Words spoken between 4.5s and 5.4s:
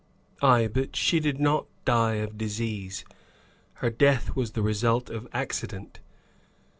the result of